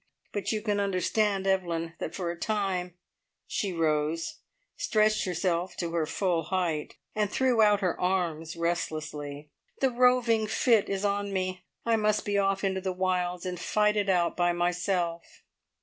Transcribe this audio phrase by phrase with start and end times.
[0.31, 2.95] But you can understand, Evelyn, that for a time"
[3.45, 4.39] She rose,
[4.75, 9.51] stretched herself to her full height, and threw out her arms restlessly.
[9.79, 11.65] "The roving fit is on me.
[11.85, 15.43] I must be off into the wilds and fight it out by myself."